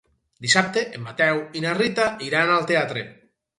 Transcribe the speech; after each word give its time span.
Dissabte 0.45 0.81
en 0.99 1.03
Mateu 1.09 1.43
i 1.61 1.63
na 1.67 1.75
Rita 1.83 2.09
iran 2.31 2.57
al 2.57 2.69
teatre. 2.75 3.07